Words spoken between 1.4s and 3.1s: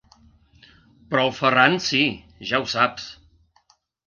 Ferran sí, ja ho saps.